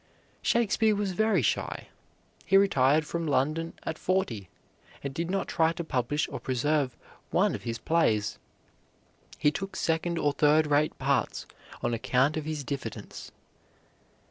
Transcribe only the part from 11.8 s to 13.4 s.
on account of his diffidence.